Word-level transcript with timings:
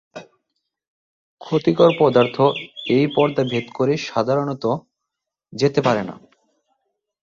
ক্ষতিকর 1.41 1.91
পদার্থ 1.99 2.37
এই 2.89 3.05
পর্দা 3.15 3.43
ভেদ 3.43 3.65
করে 3.73 3.93
সাধারণত 4.07 4.63
যেতে 5.53 5.79
পারে 5.81 6.03
না। 6.03 6.15